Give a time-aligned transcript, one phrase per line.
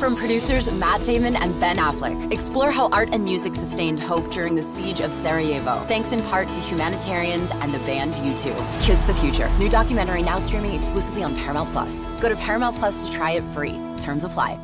[0.00, 4.54] From producers Matt Damon and Ben Affleck, explore how art and music sustained hope during
[4.54, 8.82] the siege of Sarajevo, thanks in part to humanitarians and the band U2.
[8.82, 9.50] Kiss the Future.
[9.58, 12.08] New documentary now streaming exclusively on Paramount Plus.
[12.18, 13.78] Go to Paramount Plus to try it free.
[14.00, 14.58] Terms apply.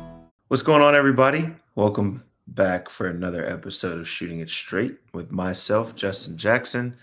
[0.47, 1.53] What's going on, everybody?
[1.75, 6.97] Welcome back for another episode of Shooting It Straight with myself, Justin Jackson,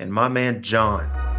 [0.00, 1.37] and my man, John.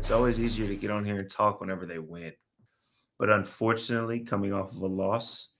[0.00, 2.32] It's always easier to get on here and talk whenever they win.
[3.18, 5.52] But unfortunately, coming off of a loss,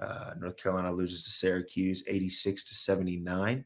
[0.00, 3.64] uh, North Carolina loses to Syracuse 86 to 79.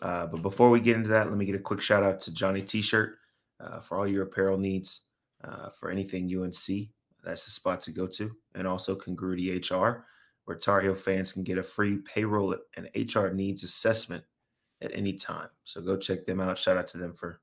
[0.00, 2.32] Uh, but before we get into that, let me get a quick shout out to
[2.32, 3.16] Johnny T shirt
[3.58, 5.00] uh, for all your apparel needs
[5.42, 6.88] uh, for anything UNC.
[7.24, 8.30] That's the spot to go to.
[8.54, 10.06] And also Congruity HR,
[10.44, 14.22] where Tar Heel fans can get a free payroll and HR needs assessment
[14.80, 15.48] at any time.
[15.64, 16.56] So go check them out.
[16.56, 17.40] Shout out to them for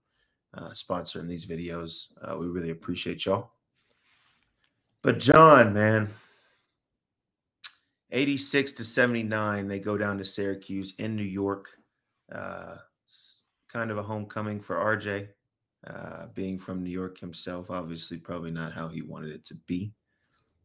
[0.54, 2.08] uh, sponsoring these videos.
[2.22, 3.52] Uh, we really appreciate y'all.
[5.02, 6.10] But John, man,
[8.12, 11.70] 86 to 79, they go down to Syracuse in New York.
[12.32, 12.78] Uh,
[13.72, 15.28] kind of a homecoming for RJ,
[15.88, 17.72] uh, being from New York himself.
[17.72, 19.94] Obviously, probably not how he wanted it to be.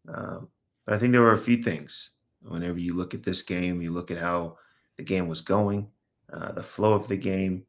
[0.06, 0.48] Um,
[0.84, 2.10] but I think there were a few things.
[2.42, 4.58] Whenever you look at this game, you look at how
[4.96, 5.88] the game was going,
[6.32, 7.64] uh, the flow of the game.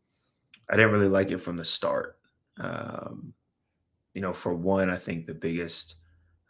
[0.69, 2.17] I didn't really like it from the start.
[2.59, 3.33] Um,
[4.13, 5.95] you know, for one, I think the biggest,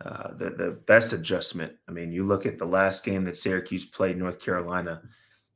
[0.03, 1.73] uh, the the best adjustment.
[1.87, 5.01] I mean, you look at the last game that Syracuse played North Carolina.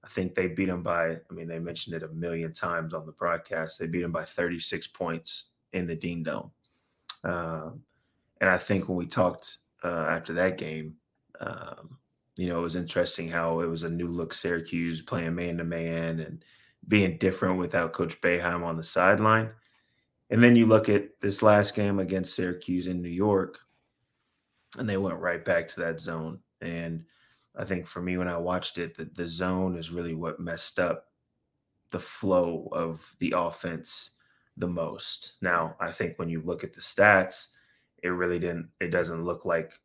[0.03, 1.12] I think they beat them by.
[1.12, 3.79] I mean, they mentioned it a million times on the broadcast.
[3.79, 6.52] They beat them by 36 points in the Dean Dome.
[7.23, 7.81] Um,
[8.41, 10.96] and I think when we talked uh, after that game,
[11.40, 11.97] um,
[12.35, 15.63] you know, it was interesting how it was a new look Syracuse playing man to
[15.63, 16.44] man and
[16.88, 19.50] being different without Coach Boeheim on the sideline.
[20.30, 23.60] And then you look at this last game against Syracuse in New York,
[24.78, 26.40] and they went right back to that zone.
[26.62, 27.06] And
[27.56, 30.80] I think for me, when I watched it, the, the zone is really what messed
[30.80, 31.08] up
[31.92, 34.12] the flow of the offense
[34.58, 35.34] the most.
[35.42, 37.50] Now, I think when you look at the stats,
[38.02, 39.80] it really didn't, it doesn't look like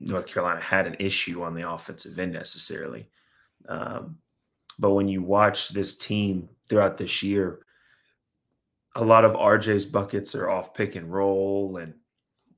[0.00, 3.08] North Carolina had an issue on the offensive end necessarily.
[3.68, 4.18] Um,
[4.82, 7.60] but when you watch this team throughout this year,
[8.96, 11.94] a lot of RJ's buckets are off pick and roll and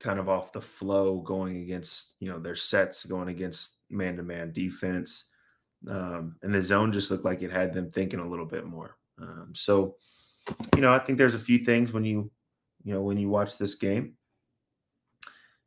[0.00, 4.22] kind of off the flow going against, you know, their sets going against man to
[4.22, 5.26] man defense.
[5.86, 8.96] Um, and the zone just looked like it had them thinking a little bit more.
[9.20, 9.96] Um, so,
[10.74, 12.30] you know, I think there's a few things when you,
[12.84, 14.14] you know, when you watch this game.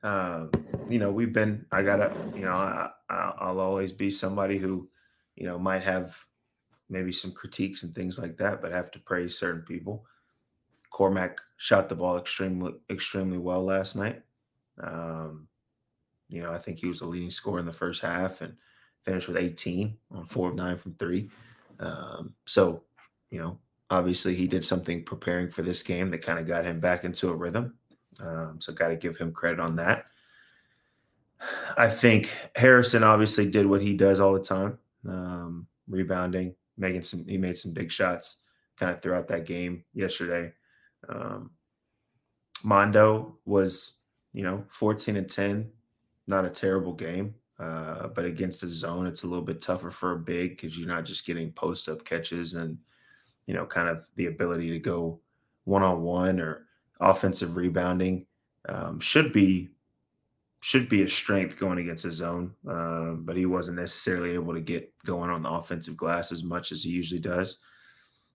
[0.02, 0.50] Um,
[0.90, 4.90] you know, we've been, I gotta, you know, I, I'll always be somebody who,
[5.36, 6.18] you know, might have
[6.90, 10.06] maybe some critiques and things like that, but I have to praise certain people.
[10.90, 14.22] Cormac shot the ball extremely extremely well last night.
[14.82, 15.48] Um,
[16.30, 18.54] you know, I think he was the leading scorer in the first half and
[19.04, 21.30] finished with 18 on four of nine from three.
[21.80, 22.84] Um, so,
[23.30, 23.58] you know,
[23.90, 27.30] obviously he did something preparing for this game that kind of got him back into
[27.30, 27.76] a rhythm.
[28.20, 30.06] Um, so, got to give him credit on that.
[31.78, 37.26] I think Harrison obviously did what he does all the time, um, rebounding, making some.
[37.28, 38.38] He made some big shots
[38.78, 40.54] kind of throughout that game yesterday.
[41.10, 41.52] Um,
[42.64, 43.96] Mondo was,
[44.34, 45.70] you know, 14 and 10,
[46.28, 47.36] not a terrible game.
[47.60, 50.88] Uh, but against the zone, it's a little bit tougher for a big because you're
[50.88, 52.78] not just getting post up catches and,
[53.48, 55.20] you know, kind of the ability to go
[55.64, 56.68] one on one or
[57.00, 58.26] offensive rebounding
[58.70, 59.70] um, should be
[60.68, 64.60] should be a strength going against his zone, uh, but he wasn't necessarily able to
[64.60, 67.60] get going on the offensive glass as much as he usually does.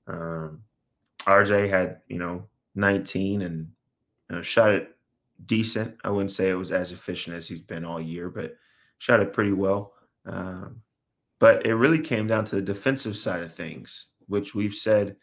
[0.07, 0.63] Um,
[1.25, 3.69] RJ had, you know, 19 and
[4.31, 4.97] you know, shot it
[5.45, 5.95] decent.
[6.05, 8.57] I wouldn't say it was as efficient as he's been all year, but
[8.97, 9.93] shot it pretty well.
[10.25, 10.81] Um,
[11.39, 15.17] but it really came down to the defensive side of things, which we've said,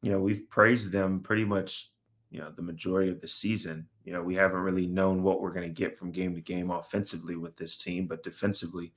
[0.00, 1.89] you know, we've praised them pretty much,
[2.30, 3.86] you know, the majority of the season.
[4.04, 6.70] You know, we haven't really known what we're going to get from game to game
[6.70, 8.92] offensively with this team, but defensively,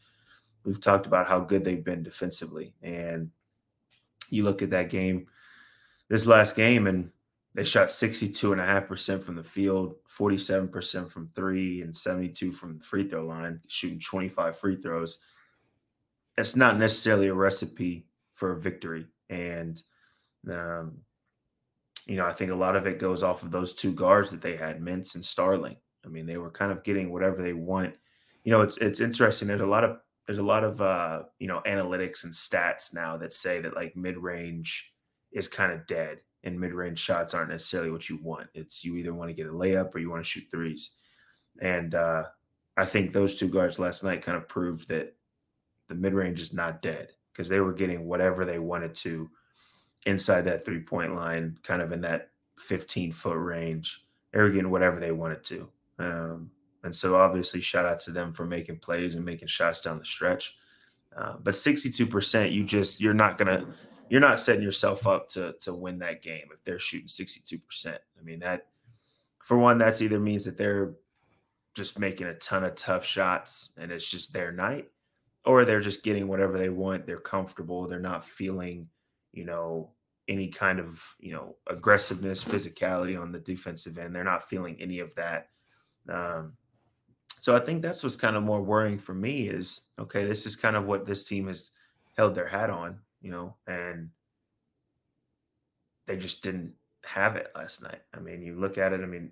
[0.64, 2.74] we've talked about how good they've been defensively.
[2.84, 3.32] And
[4.30, 5.28] you look at that game,
[6.10, 7.10] this last game, and
[7.56, 13.26] they shot 62.5% from the field, 47% from three, and 72 from the free throw
[13.26, 15.20] line, shooting 25 free throws.
[16.38, 19.06] It's not necessarily a recipe for a victory.
[19.30, 19.82] And,
[20.50, 20.98] um,
[22.06, 24.42] you know, I think a lot of it goes off of those two guards that
[24.42, 25.78] they had, Mintz and Starling.
[26.06, 27.96] I mean, they were kind of getting whatever they want.
[28.44, 29.48] You know, it's it's interesting.
[29.48, 29.98] There's a lot of
[30.28, 33.96] there's a lot of uh, you know analytics and stats now that say that like
[33.96, 34.94] mid range
[35.32, 38.48] is kind of dead and mid-range shots aren't necessarily what you want.
[38.54, 40.92] It's you either want to get a layup or you want to shoot threes.
[41.62, 42.24] And uh,
[42.78, 45.16] I think those two guards last night kind of proved that
[45.88, 49.30] the mid-range is not dead because they were getting whatever they wanted to
[50.06, 54.06] inside that three-point line, kind of in that 15-foot range.
[54.32, 55.70] They were getting whatever they wanted to.
[56.00, 56.52] Um,
[56.84, 60.06] and so obviously shout out to them for making plays and making shots down the
[60.06, 60.56] stretch.
[61.16, 63.66] Uh, but 62%, you just you're not gonna
[64.10, 67.88] you're not setting yourself up to to win that game if they're shooting 62%.
[67.88, 68.68] I mean, that
[69.44, 70.94] for one, that's either means that they're
[71.74, 74.90] just making a ton of tough shots and it's just their night,
[75.46, 77.06] or they're just getting whatever they want.
[77.06, 77.88] They're comfortable.
[77.88, 78.88] They're not feeling,
[79.34, 79.92] you know,
[80.30, 84.16] any kind of, you know, aggressiveness, physicality on the defensive end.
[84.16, 85.50] They're not feeling any of that.
[86.08, 86.54] Um,
[87.42, 90.56] so I think that's what's kind of more worrying for me is okay, this is
[90.56, 91.72] kind of what this team has
[92.16, 94.10] held their hat on you know, and
[96.06, 96.74] they just didn't
[97.06, 98.02] have it last night.
[98.14, 99.32] I mean, you look at it, I mean,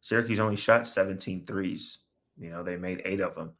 [0.00, 1.98] Syracuse only shot 17 threes.
[2.38, 3.52] You know, they made eight of them.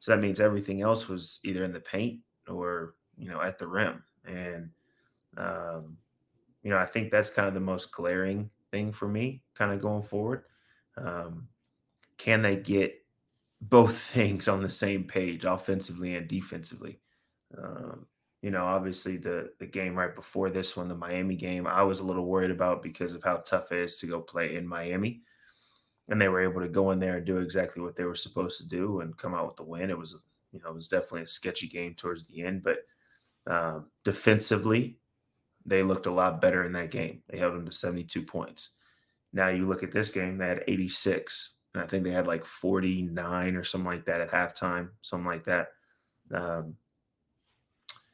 [0.00, 3.66] So that means everything else was either in the paint or, you know, at the
[3.66, 4.02] rim.
[4.26, 4.70] And,
[5.36, 5.98] um,
[6.62, 9.80] you know, I think that's kind of the most glaring thing for me, kind of
[9.80, 10.44] going forward.
[10.96, 11.48] Um,
[12.18, 12.94] can they get
[13.60, 17.00] both things on the same page, offensively and defensively?
[17.56, 18.06] Um,
[18.42, 22.00] you know, obviously the the game right before this one, the Miami game, I was
[22.00, 25.22] a little worried about because of how tough it is to go play in Miami.
[26.08, 28.60] And they were able to go in there and do exactly what they were supposed
[28.60, 29.90] to do and come out with the win.
[29.90, 30.22] It was,
[30.52, 32.80] you know, it was definitely a sketchy game towards the end, but
[33.46, 34.99] um, defensively,
[35.66, 37.22] they looked a lot better in that game.
[37.28, 38.70] They held them to 72 points.
[39.32, 41.56] Now you look at this game, they had 86.
[41.74, 45.44] And I think they had like 49 or something like that at halftime, something like
[45.44, 45.68] that.
[46.32, 46.74] Um,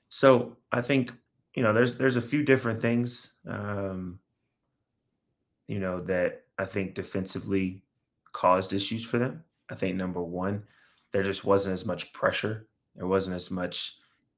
[0.08, 1.12] so I think
[1.54, 4.18] you know there's there's a few different things um,
[5.68, 7.82] you know that I think defensively
[8.32, 9.42] caused issues for them.
[9.70, 10.62] I think number one,
[11.12, 12.66] there just wasn't as much pressure.
[12.94, 13.96] There wasn't as much.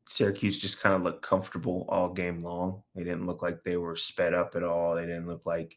[0.08, 2.82] Syracuse just kind of looked comfortable all game long.
[2.94, 4.94] They didn't look like they were sped up at all.
[4.94, 5.76] They didn't look like,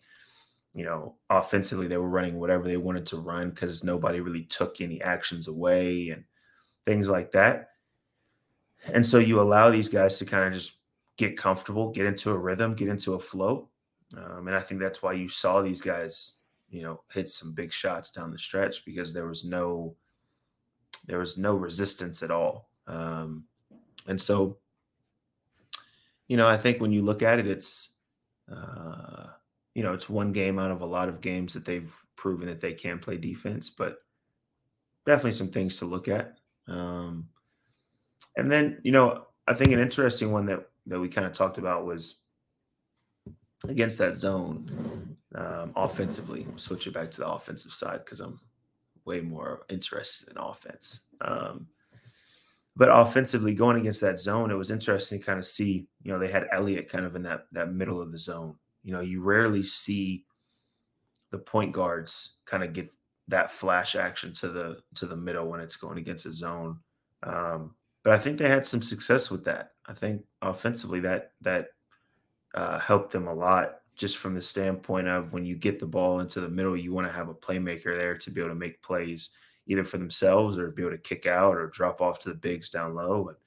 [0.73, 4.79] you know, offensively they were running whatever they wanted to run because nobody really took
[4.79, 6.23] any actions away and
[6.85, 7.71] things like that.
[8.93, 10.77] And so you allow these guys to kind of just
[11.17, 13.69] get comfortable, get into a rhythm, get into a flow.
[14.17, 16.37] Um, and I think that's why you saw these guys,
[16.69, 19.95] you know, hit some big shots down the stretch because there was no
[21.07, 22.69] there was no resistance at all.
[22.87, 23.45] Um,
[24.07, 24.57] and so,
[26.27, 27.89] you know, I think when you look at it, it's
[28.51, 29.27] uh,
[29.75, 32.59] you know, it's one game out of a lot of games that they've proven that
[32.59, 33.97] they can play defense, but
[35.05, 36.37] definitely some things to look at.
[36.67, 37.27] Um,
[38.37, 41.57] and then, you know, I think an interesting one that that we kind of talked
[41.57, 42.21] about was
[43.67, 46.47] against that zone um, offensively.
[46.55, 48.39] Switch it back to the offensive side because I'm
[49.05, 51.01] way more interested in offense.
[51.21, 51.67] Um,
[52.81, 55.85] but offensively, going against that zone, it was interesting to kind of see.
[56.01, 58.55] You know, they had Elliott kind of in that that middle of the zone.
[58.83, 60.25] You know, you rarely see
[61.29, 62.89] the point guards kind of get
[63.27, 66.79] that flash action to the to the middle when it's going against a zone.
[67.21, 69.73] Um, but I think they had some success with that.
[69.85, 71.67] I think offensively that that
[72.55, 76.19] uh, helped them a lot, just from the standpoint of when you get the ball
[76.19, 78.81] into the middle, you want to have a playmaker there to be able to make
[78.81, 79.29] plays
[79.71, 82.69] either for themselves or be able to kick out or drop off to the bigs
[82.69, 83.29] down low.
[83.29, 83.37] And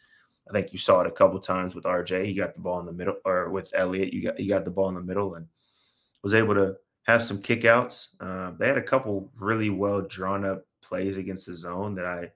[0.49, 2.25] I think you saw it a couple times with RJ.
[2.25, 4.71] He got the ball in the middle, or with Elliott, you got he got the
[4.71, 5.47] ball in the middle and
[6.23, 8.09] was able to have some kickouts.
[8.21, 12.31] Uh, they had a couple really well drawn up plays against the zone that I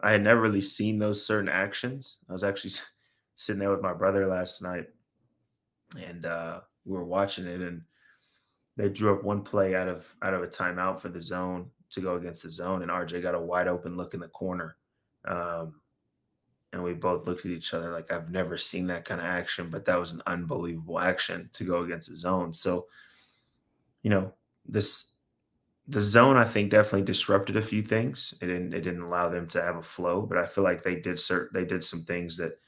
[0.00, 2.18] I had never really seen those certain actions.
[2.28, 2.74] I was actually
[3.34, 4.86] sitting there with my brother last night,
[6.00, 7.82] and uh, we were watching it, and
[8.76, 12.00] they drew up one play out of out of a timeout for the zone to
[12.00, 14.76] go against the zone, and RJ got a wide open look in the corner.
[15.26, 15.80] Um,
[16.72, 19.70] and we both looked at each other like I've never seen that kind of action,
[19.70, 22.52] but that was an unbelievable action to go against the zone.
[22.52, 22.86] So,
[24.02, 24.32] you know,
[24.66, 25.12] this
[25.88, 28.34] the zone I think definitely disrupted a few things.
[28.40, 30.96] It didn't it didn't allow them to have a flow, but I feel like they
[30.96, 32.58] did cert, they did some things that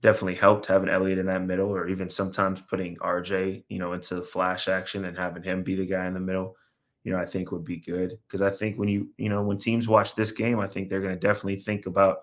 [0.00, 4.14] definitely helped having Elliott in that middle, or even sometimes putting RJ, you know, into
[4.14, 6.56] the flash action and having him be the guy in the middle.
[7.04, 9.58] You know, I think would be good because I think when you you know when
[9.58, 12.18] teams watch this game, I think they're going to definitely think about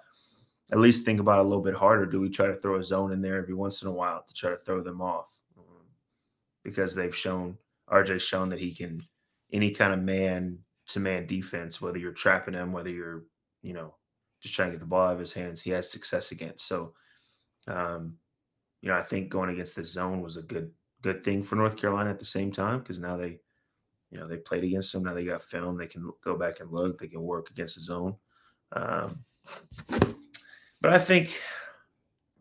[0.72, 2.06] at least think about a little bit harder.
[2.06, 4.34] Do we try to throw a zone in there every once in a while to
[4.34, 5.28] try to throw them off?
[6.64, 7.58] Because they've shown
[7.90, 9.02] RJ's shown that he can
[9.52, 13.24] any kind of man to man defense, whether you're trapping him, whether you're,
[13.62, 13.96] you know,
[14.42, 16.68] just trying to get the ball out of his hands, he has success against.
[16.68, 16.94] So,
[17.68, 18.16] um,
[18.82, 21.78] you know, I think going against the zone was a good good thing for North
[21.78, 23.40] Carolina at the same time because now they,
[24.16, 25.04] you know, they played against them.
[25.04, 25.78] Now they got film.
[25.78, 26.98] They can go back and look.
[26.98, 28.16] They can work against the zone.
[28.72, 29.26] Um,
[30.80, 31.38] but I think,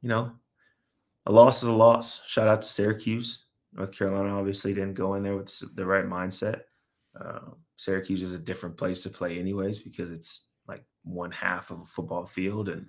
[0.01, 0.31] you know,
[1.27, 2.21] a loss is a loss.
[2.29, 3.47] Shout out to Syracuse.
[3.73, 6.61] North Carolina obviously didn't go in there with the right mindset.
[7.21, 7.41] Uh,
[7.75, 11.87] Syracuse is a different place to play, anyways, because it's like one half of a
[11.87, 12.87] football field, and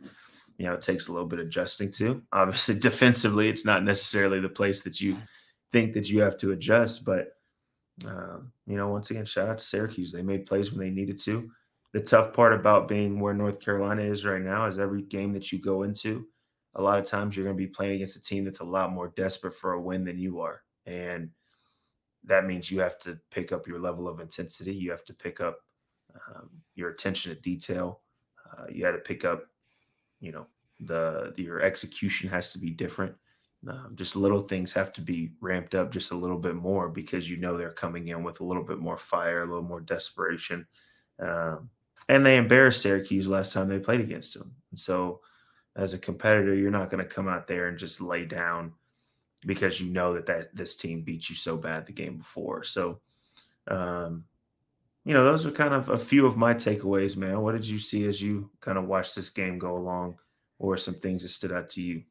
[0.59, 2.21] you know it takes a little bit of adjusting to.
[2.33, 5.17] Obviously, defensively, it's not necessarily the place that you
[5.71, 7.34] think that you have to adjust, but
[8.05, 10.11] um, you know, once again, shout out to Syracuse.
[10.11, 11.49] They made plays when they needed to.
[11.93, 15.51] The tough part about being where North Carolina is right now is every game that
[15.51, 16.27] you go into,
[16.75, 18.91] a lot of times you're going to be playing against a team that's a lot
[18.91, 21.29] more desperate for a win than you are, and
[22.25, 24.73] that means you have to pick up your level of intensity.
[24.73, 25.59] You have to pick up
[26.15, 28.01] um, your attention to detail.
[28.51, 29.43] Uh, you had to pick up,
[30.19, 30.47] you know,
[30.81, 33.15] the, the your execution has to be different.
[33.67, 37.29] Um, just little things have to be ramped up just a little bit more because
[37.29, 40.67] you know they're coming in with a little bit more fire, a little more desperation.
[41.19, 41.69] Um,
[42.07, 44.53] and they embarrassed Syracuse last time they played against them.
[44.75, 45.21] So,
[45.75, 48.73] as a competitor, you're not going to come out there and just lay down
[49.45, 52.63] because you know that that this team beat you so bad the game before.
[52.63, 52.99] So,
[53.67, 54.25] um,
[55.03, 57.41] you know, those are kind of a few of my takeaways, man.
[57.41, 60.17] What did you see as you kind of watched this game go along,
[60.59, 62.03] or some things that stood out to you?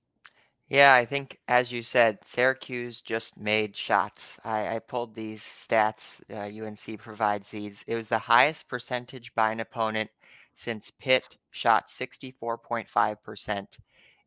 [0.69, 4.39] Yeah, I think as you said, Syracuse just made shots.
[4.45, 6.21] I, I pulled these stats.
[6.31, 7.85] Uh, UNC provides these.
[7.87, 10.11] It was the highest percentage by an opponent
[10.55, 13.67] since Pitt shot 64.5%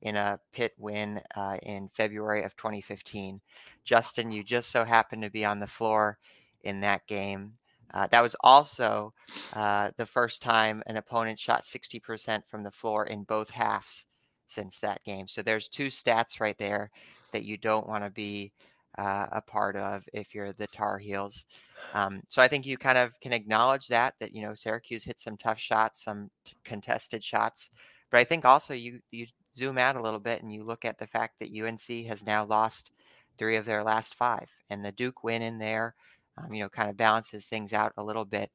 [0.01, 3.41] in a Pitt win uh, in February of 2015.
[3.84, 6.20] Justin, you just so happened to be on the floor
[6.62, 7.53] in that game.
[7.94, 9.12] Uh, that was also
[9.53, 14.06] uh, the first time an opponent shot 60% from the floor in both halves
[14.48, 15.27] since that game.
[15.27, 16.89] So there's two stats right there
[17.34, 18.51] that you don't want to be
[18.98, 21.46] uh, a part of if you're the Tar Heels.
[21.94, 25.20] Um, so I think you kind of can acknowledge that that you know Syracuse hit
[25.20, 27.70] some tough shots, some t- contested shots,
[28.12, 30.98] but I think also you you zoom out a little bit and you look at
[30.98, 32.92] the fact that UNC has now lost
[33.38, 35.96] three of their last five, and the Duke win in there,
[36.38, 38.51] um, you know, kind of balances things out a little bit.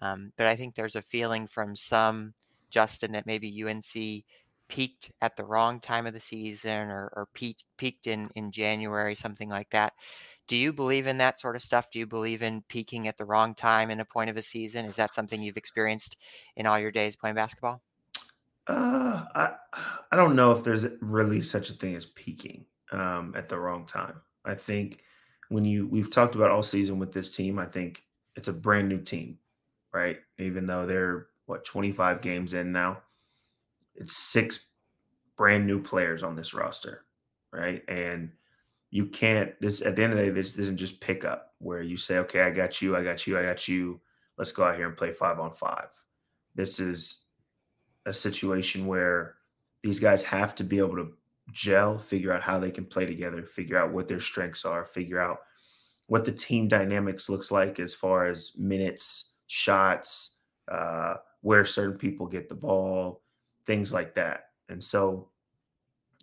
[0.00, 2.34] Um, but I think there's a feeling from some,
[2.70, 4.24] Justin, that maybe UNC
[4.72, 9.14] peaked at the wrong time of the season or, or peaked, peaked in, in January,
[9.14, 9.92] something like that.
[10.48, 11.90] Do you believe in that sort of stuff?
[11.92, 14.86] Do you believe in peaking at the wrong time in a point of a season?
[14.86, 16.16] Is that something you've experienced
[16.56, 17.82] in all your days playing basketball?
[18.66, 19.50] Uh, I
[20.10, 23.84] I don't know if there's really such a thing as peaking um, at the wrong
[23.84, 24.22] time.
[24.46, 25.02] I think
[25.50, 28.04] when you we've talked about all season with this team, I think
[28.36, 29.38] it's a brand new team,
[29.92, 30.18] right?
[30.38, 33.02] Even though they're what 25 games in now,
[34.08, 34.68] six
[35.36, 37.04] brand new players on this roster,
[37.52, 37.82] right?
[37.88, 38.30] And
[38.90, 41.82] you can't this at the end of the day, this isn't just pick up where
[41.82, 44.00] you say, okay, I got you, I got you, I got you.
[44.36, 45.88] Let's go out here and play five on five.
[46.54, 47.22] This is
[48.06, 49.36] a situation where
[49.82, 51.12] these guys have to be able to
[51.52, 55.20] gel, figure out how they can play together, figure out what their strengths are, figure
[55.20, 55.38] out
[56.06, 60.36] what the team dynamics looks like as far as minutes, shots,
[60.70, 63.21] uh, where certain people get the ball,
[63.66, 64.50] things like that.
[64.68, 65.28] And so,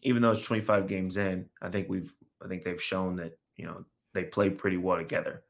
[0.01, 3.65] even though it's 25 games in, I think we've, I think they've shown that you
[3.65, 5.43] know they play pretty well together.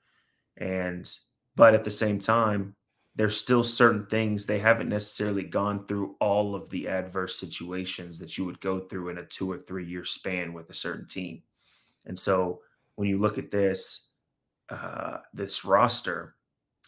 [0.57, 1.11] And
[1.55, 2.75] but at the same time,
[3.15, 8.37] there's still certain things they haven't necessarily gone through all of the adverse situations that
[8.37, 11.41] you would go through in a two or three year span with a certain team.
[12.05, 12.61] And so
[12.95, 14.09] when you look at this,
[14.69, 16.35] uh, this roster,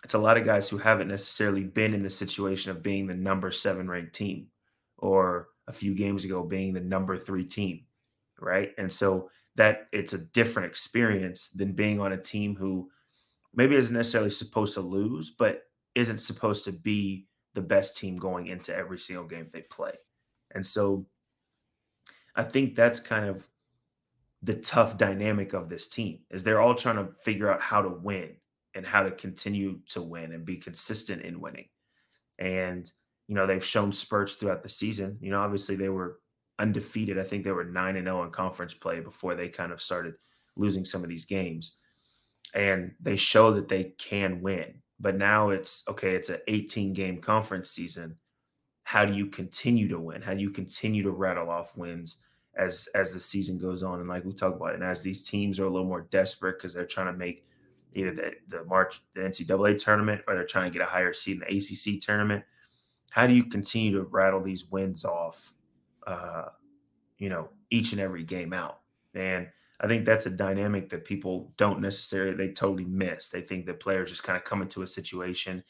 [0.03, 3.13] it's a lot of guys who haven't necessarily been in the situation of being the
[3.13, 4.47] number seven ranked team
[5.01, 7.85] or a few games ago being the number three team,
[8.39, 8.71] right?
[8.77, 12.89] And so that it's a different experience than being on a team who
[13.53, 15.63] maybe isn't necessarily supposed to lose, but
[15.95, 19.91] isn't supposed to be the best team going into every single game they play.
[20.55, 21.05] And so
[22.35, 23.47] I think that's kind of
[24.41, 27.89] the tough dynamic of this team is they're all trying to figure out how to
[27.89, 28.35] win
[28.73, 31.67] and how to continue to win and be consistent in winning.
[32.39, 32.89] And
[33.31, 35.17] you know, they've shown spurts throughout the season.
[35.21, 36.19] You know, obviously they were
[36.59, 37.17] undefeated.
[37.17, 40.15] I think they were 9 and 0 in conference play before they kind of started
[40.57, 41.77] losing some of these games.
[42.53, 44.81] And they show that they can win.
[44.99, 48.17] But now it's okay, it's an 18 game conference season.
[48.83, 50.21] How do you continue to win?
[50.21, 52.17] How do you continue to rattle off wins
[52.57, 54.01] as as the season goes on?
[54.01, 56.57] And like we talk about, it, and as these teams are a little more desperate
[56.57, 57.45] because they're trying to make
[57.93, 61.41] either the, the March the NCAA tournament or they're trying to get a higher seed
[61.41, 62.43] in the ACC tournament.
[63.11, 65.53] How do you continue to rattle these wins off?
[66.07, 66.45] Uh,
[67.17, 68.79] you know, each and every game out,
[69.13, 69.47] and
[69.79, 73.27] I think that's a dynamic that people don't necessarily they totally miss.
[73.27, 75.63] They think that players just kind of come into a situation,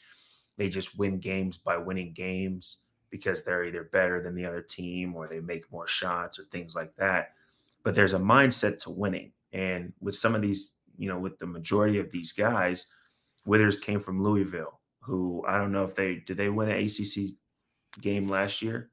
[0.56, 2.78] they just win games by winning games
[3.10, 6.74] because they're either better than the other team or they make more shots or things
[6.74, 7.32] like that.
[7.82, 9.32] But there's a mindset to winning.
[9.52, 12.86] And with some of these, you know, with the majority of these guys,
[13.44, 17.34] Withers came from Louisville, who I don't know if they did they win an ACC
[18.00, 18.90] game last year.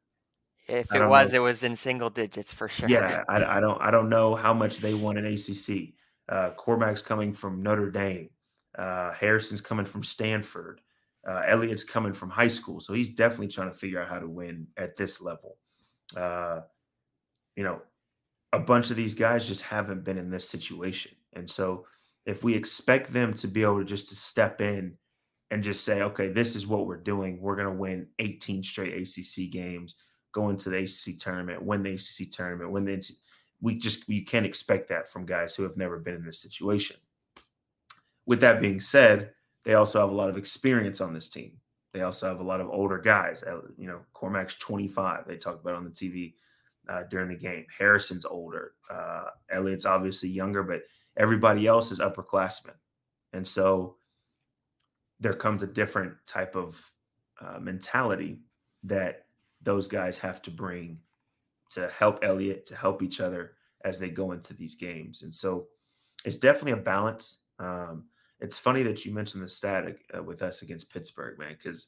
[0.68, 1.38] If it was, know.
[1.38, 2.88] it was in single digits for sure.
[2.88, 5.94] Yeah, I, I, don't I don't know how much they won in ACC.
[6.28, 8.30] Uh, Cormac's coming from Notre Dame.
[8.78, 10.82] Uh, Harrison's coming from Stanford.
[11.28, 14.30] Uh, Elliott's coming from high school, so he's definitely trying to figure out how to
[14.30, 15.58] win at this level.
[16.16, 16.62] Uh,
[17.56, 17.82] you know,
[18.54, 21.86] a bunch of these guys just haven't been in this situation, and so
[22.26, 24.94] if we expect them to be able to just to step in
[25.52, 28.94] and just say, okay, this is what we're doing, we're going to win 18 straight
[28.94, 29.96] ACC games
[30.32, 33.12] go into the ACC tournament, win the ACC tournament, win the
[33.62, 36.98] we just you can't expect that from guys who have never been in this situation.
[38.26, 39.32] With that being said,
[39.66, 41.58] they also have a lot of experience on this team.
[41.94, 43.44] They also have a lot of older guys.
[43.44, 45.28] Uh, you know, Cormac's 25.
[45.28, 46.36] They talked about on the TV
[46.88, 47.66] uh, during the game.
[47.78, 48.74] Harrison's older.
[48.90, 50.84] Uh, Elliott's obviously younger, but
[51.18, 52.76] everybody else is upperclassmen.
[53.34, 53.96] And so
[55.20, 56.92] there comes a different type of
[57.42, 58.42] uh, mentality
[58.84, 59.26] that
[59.62, 61.00] those guys have to bring
[61.72, 63.54] to help Elliott, to help each other
[63.86, 65.22] as they go into these games.
[65.22, 65.68] And so
[66.26, 67.40] it's definitely a balance.
[67.60, 68.06] Um,
[68.40, 71.88] it's funny that you mentioned the stat uh, with us against Pittsburgh, man, because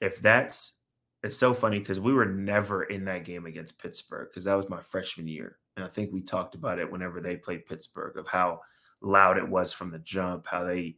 [0.00, 0.74] if that's
[1.22, 4.68] it's so funny because we were never in that game against Pittsburgh because that was
[4.68, 5.58] my freshman year.
[5.76, 8.60] And I think we talked about it whenever they played Pittsburgh of how
[9.00, 10.96] loud it was from the jump, how they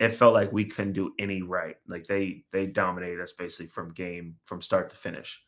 [0.00, 1.76] it felt like we couldn't do any right.
[1.86, 5.40] Like they they dominated us basically from game from start to finish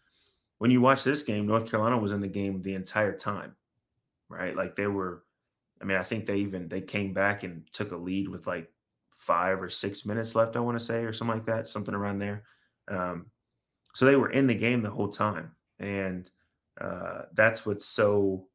[0.58, 3.54] when you watch this game, North Carolina was in the game the entire time,
[4.28, 4.56] right?
[4.56, 5.24] Like they were,
[5.80, 8.70] I mean, I think they even they came back and took a lead with like
[9.10, 12.18] five or six minutes left, I want to say, or something like that, something around
[12.18, 12.44] there.
[12.88, 13.26] Um,
[13.92, 16.30] so they were in the game the whole time, and
[16.80, 18.46] uh, that's what's so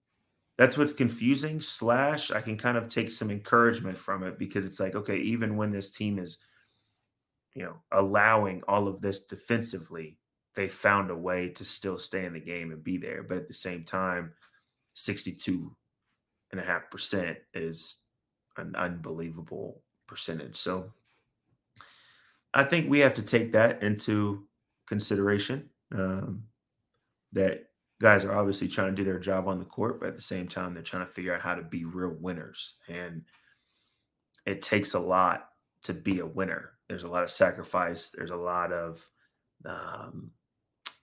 [0.61, 1.59] that's what's confusing.
[1.59, 5.57] Slash, I can kind of take some encouragement from it because it's like, okay, even
[5.57, 6.37] when this team is,
[7.55, 10.19] you know, allowing all of this defensively,
[10.53, 13.23] they found a way to still stay in the game and be there.
[13.23, 14.33] But at the same time,
[14.93, 15.75] 62
[16.51, 17.97] and a half percent is
[18.57, 20.57] an unbelievable percentage.
[20.57, 20.93] So
[22.53, 24.45] I think we have to take that into
[24.85, 25.71] consideration.
[25.91, 26.43] Um,
[27.33, 27.70] that
[28.01, 30.47] guys are obviously trying to do their job on the court, but at the same
[30.47, 32.75] time, they're trying to figure out how to be real winners.
[32.87, 33.23] And
[34.45, 35.49] it takes a lot
[35.83, 36.71] to be a winner.
[36.89, 38.09] There's a lot of sacrifice.
[38.09, 39.07] There's a lot of
[39.65, 40.31] um,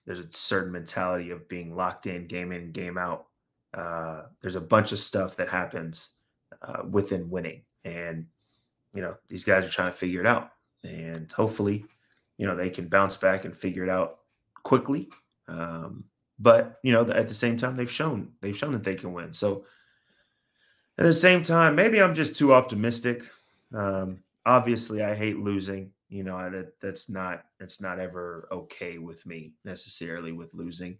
[0.05, 3.27] there's a certain mentality of being locked in, game in, game out.
[3.73, 6.09] Uh, there's a bunch of stuff that happens
[6.61, 8.25] uh, within winning, and
[8.93, 10.51] you know these guys are trying to figure it out,
[10.83, 11.85] and hopefully,
[12.37, 14.19] you know they can bounce back and figure it out
[14.63, 15.09] quickly.
[15.47, 16.03] Um,
[16.39, 19.33] but you know at the same time they've shown they've shown that they can win.
[19.33, 19.65] So
[20.97, 23.23] at the same time, maybe I'm just too optimistic.
[23.73, 29.25] Um, obviously, I hate losing you know that that's not that's not ever okay with
[29.25, 30.97] me necessarily with losing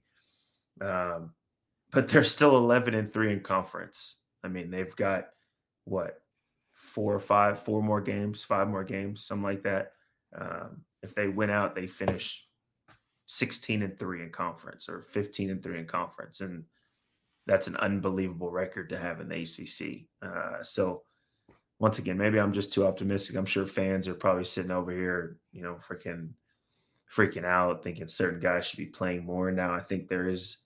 [0.81, 1.31] um,
[1.91, 5.29] but they're still 11 and 3 in conference i mean they've got
[5.85, 6.21] what
[6.71, 9.91] four or five four more games five more games something like that
[10.37, 12.45] um, if they win out they finish
[13.31, 16.63] 16 and 3 in conference or 15 and 3 in conference and
[17.45, 21.03] that's an unbelievable record to have in the acc uh, so
[21.79, 23.37] once again, maybe I'm just too optimistic.
[23.37, 26.29] I'm sure fans are probably sitting over here, you know, freaking
[27.11, 29.49] freaking out, thinking certain guys should be playing more.
[29.49, 30.57] Now I think there is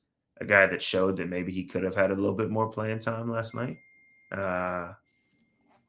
[0.42, 3.00] a guy that showed that maybe he could have had a little bit more playing
[3.00, 3.78] time last night.
[4.36, 4.94] Uh,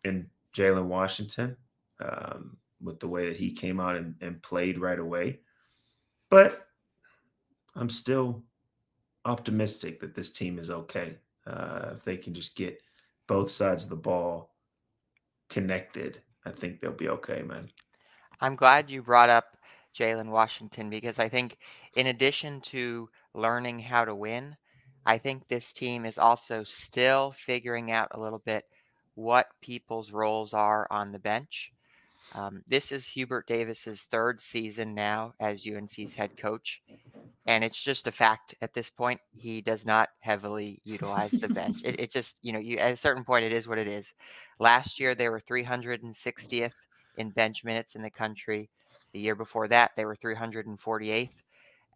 [0.05, 1.57] in Jalen Washington,
[2.05, 5.41] um, with the way that he came out and, and played right away.
[6.31, 6.67] But
[7.77, 8.43] I'm still
[9.25, 11.17] optimistic that this team is okay.
[11.47, 12.81] Uh, if they can just get
[13.27, 14.55] both sides of the ball
[15.49, 17.69] connected, I think they'll be okay, man.
[18.41, 19.57] I'm glad you brought up
[19.97, 21.59] Jalen Washington because I think,
[21.97, 24.57] in addition to learning how to win,
[25.07, 28.65] I think this team is also still figuring out a little bit
[29.15, 31.73] what people's roles are on the bench.
[32.35, 36.83] Um, this is Hubert Davis's third season now as UNC's head coach,
[37.47, 39.21] and it's just a fact at this point.
[39.37, 41.83] He does not heavily utilize the bench.
[41.85, 44.15] It, it just, you know, you at a certain point, it is what it is.
[44.59, 46.73] Last year they were 360th
[47.19, 48.69] in bench minutes in the country.
[49.13, 51.31] The year before that, they were 348th.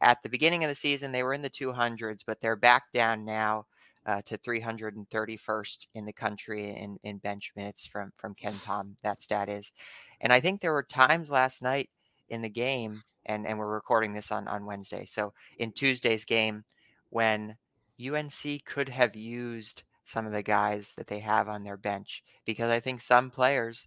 [0.01, 3.25] At the beginning of the season, they were in the 200s, but they're back down
[3.25, 3.67] now
[4.07, 8.95] uh, to 331st in the country in, in bench minutes from from KenPom.
[9.03, 9.73] That stat is,
[10.21, 11.91] and I think there were times last night
[12.29, 15.05] in the game, and and we're recording this on on Wednesday.
[15.07, 16.65] So in Tuesday's game,
[17.11, 17.57] when
[18.01, 22.71] UNC could have used some of the guys that they have on their bench because
[22.71, 23.87] I think some players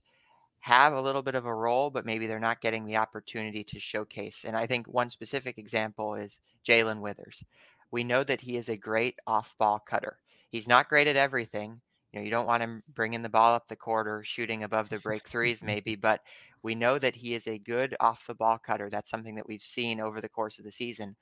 [0.60, 3.80] have a little bit of a role, but maybe they're not getting the opportunity to
[3.80, 4.46] showcase.
[4.46, 7.44] And I think one specific example is Jae'Lyn Withers.
[7.89, 10.17] We know that he is a great off ball cutter.
[10.52, 11.82] He's not great at everything.
[12.12, 14.89] You know, you don't want him bringing the ball up the court or shooting above
[14.89, 16.21] the break threes, maybe, but
[16.63, 18.89] we know that he is a good off the ball cutter.
[18.89, 21.15] That's something that we've seen over the course of the season.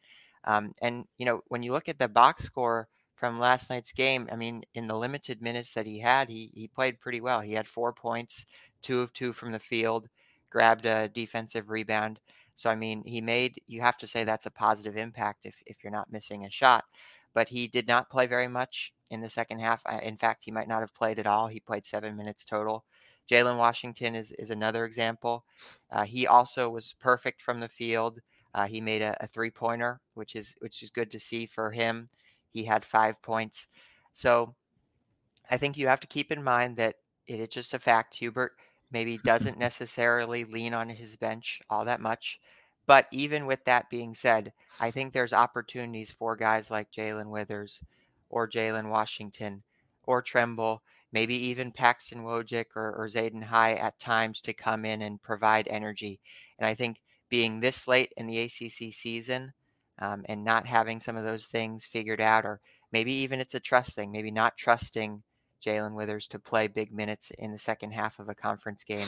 [0.46, 4.28] Um, and, you know, when you look at the box score from last night's game,
[4.32, 7.42] I mean, in the limited minutes that he had, he, he played pretty well.
[7.42, 8.46] He had four points,
[8.82, 10.08] two of two from the field,
[10.50, 12.20] grabbed a defensive rebound.
[12.56, 15.78] So I mean, he made you have to say that's a positive impact if if
[15.82, 16.84] you're not missing a shot.
[17.34, 19.82] But he did not play very much in the second half.
[20.04, 21.48] In fact, he might not have played at all.
[21.48, 22.86] He played seven minutes total.
[23.30, 25.46] Jalen Washington is is another example.
[25.92, 28.20] Uh, he also was perfect from the field.
[28.56, 31.72] Uh, he made a, a three pointer, which is which is good to see for
[31.72, 32.10] him.
[32.52, 33.68] He had five points.
[34.14, 34.56] So
[35.50, 36.96] I think you have to keep in mind that
[37.28, 38.16] it is just a fact.
[38.16, 38.54] Hubert
[38.92, 42.40] maybe doesn't necessarily lean on his bench all that much.
[42.88, 47.84] But even with that being said, I think there's opportunities for guys like Jae'Lyn Withers
[48.30, 49.64] or Jalen Washington
[50.04, 55.02] or Trimble, maybe even Paxton Wojcik or, or Zayden High at times to come in
[55.02, 56.20] and provide energy.
[56.58, 56.98] And I think
[57.30, 59.54] being this late in the ACC season
[60.00, 62.60] um, and not having some of those things figured out, or
[62.92, 65.22] maybe even it's a trust thing, maybe not trusting
[65.64, 69.08] Jae'Lyn Withers to play big minutes in the second half of a conference game.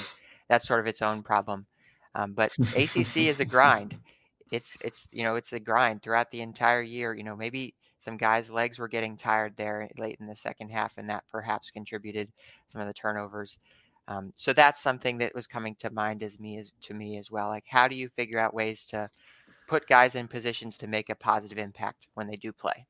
[0.49, 1.65] That's sort of its own problem.
[2.13, 3.97] Um, but ACC is a grind.
[4.51, 7.13] It's it's you know it's a grind throughout the entire year.
[7.13, 10.97] You know maybe some guys' legs were getting tired there late in the second half,
[10.97, 12.29] and that perhaps contributed
[12.67, 13.57] some of the turnovers.
[14.09, 17.31] Um, so that's something that was coming to mind as me as to me as
[17.31, 17.47] well.
[17.47, 19.09] Like how do you figure out ways to
[19.67, 22.85] put guys in positions to make a positive impact when they do play?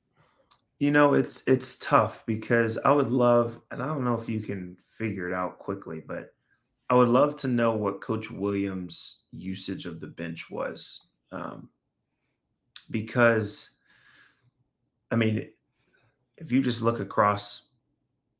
[0.80, 4.39] You know, it's it's tough because I would love, and I don't know if you
[4.39, 6.34] can figure it out quickly, but
[6.89, 11.69] I would love to know what Coach Williams' usage of the bench was, um,
[12.89, 13.78] because,
[15.12, 15.47] I mean,
[16.38, 17.69] if you just look across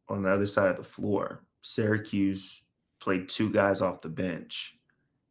[0.10, 2.62] on the other side of the floor, Syracuse
[3.00, 4.78] played two guys off the bench.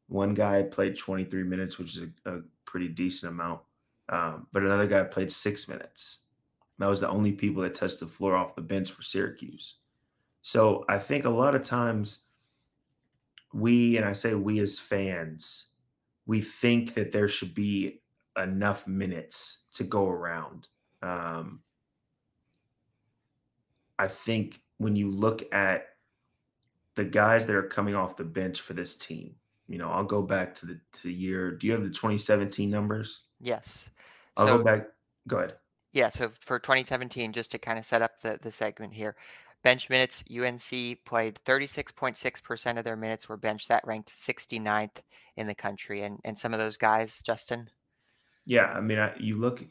[0.08, 3.60] One guy played 23 minutes, which is a, a pretty decent amount,
[4.08, 6.18] um, but another guy played six minutes.
[6.78, 9.76] That was the only people that touched the floor off the bench for Syracuse.
[10.42, 12.24] So I think a lot of times
[13.52, 15.72] we, and I say we as fans,
[16.26, 18.00] we think that there should be
[18.36, 20.68] enough minutes to go around.
[21.02, 21.60] Um,
[23.98, 25.88] I think when you look at
[26.94, 29.34] the guys that are coming off the bench for this team,
[29.68, 31.52] you know, I'll go back to the to the year.
[31.52, 33.22] Do you have the 2017 numbers?
[33.40, 33.88] Yes.
[34.36, 34.86] I'll so, go back.
[35.28, 35.54] Go ahead.
[35.92, 39.16] Yeah, so for 2017, just to kind of set up the, the segment here,
[39.62, 43.66] bench minutes, UNC played 36.6% of their minutes were bench.
[43.68, 45.02] That ranked 69th
[45.36, 46.02] in the country.
[46.02, 47.68] And and some of those guys, Justin?
[48.46, 49.64] Yeah, I mean, I, you look,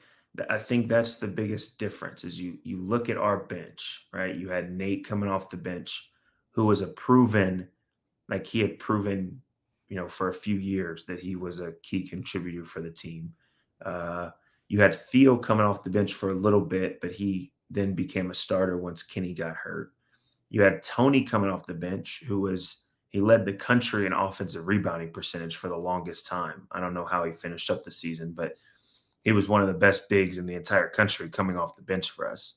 [0.49, 4.35] I think that's the biggest difference is you you look at our bench, right?
[4.35, 6.11] You had Nate coming off the bench,
[6.51, 7.67] who was a proven,
[8.29, 9.41] like he had proven,
[9.87, 13.33] you know, for a few years that he was a key contributor for the team.
[13.83, 14.29] Uh,
[14.67, 18.29] you had Theo coming off the bench for a little bit, but he then became
[18.29, 19.93] a starter once Kenny got hurt.
[20.49, 24.67] You had Tony coming off the bench, who was he led the country in offensive
[24.67, 26.67] rebounding percentage for the longest time.
[26.71, 28.57] I don't know how he finished up the season, but
[29.29, 32.09] he was one of the best bigs in the entire country coming off the bench
[32.09, 32.55] for us.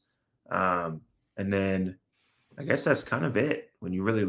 [0.50, 1.02] Um,
[1.36, 1.98] and then
[2.58, 3.72] I guess that's kind of it.
[3.80, 4.22] When you really,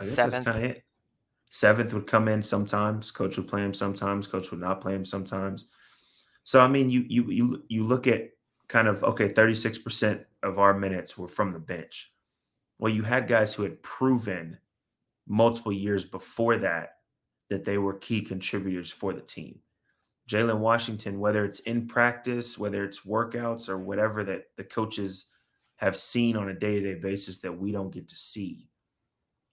[0.00, 0.32] I guess Seventh.
[0.32, 0.82] that's kind of it.
[1.50, 3.12] Seventh would come in sometimes.
[3.12, 4.26] Coach would play him sometimes.
[4.26, 5.68] Coach would not play him sometimes.
[6.42, 8.30] So I mean, you you you you look at
[8.66, 12.12] kind of okay, thirty six percent of our minutes were from the bench.
[12.80, 14.58] Well, you had guys who had proven
[15.28, 16.96] multiple years before that
[17.50, 19.60] that they were key contributors for the team.
[20.32, 25.26] Jalen Washington, whether it's in practice, whether it's workouts, or whatever that the coaches
[25.76, 28.68] have seen on a day to day basis that we don't get to see,